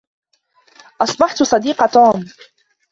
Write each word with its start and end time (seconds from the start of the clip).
أصبحت 1.01 1.43
صديق 1.43 1.85
توم. 1.85 2.25